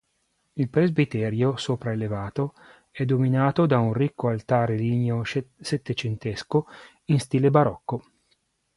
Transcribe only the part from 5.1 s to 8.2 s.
settecentesco in stile barocco.